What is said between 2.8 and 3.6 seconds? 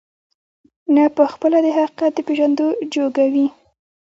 جوگه وي،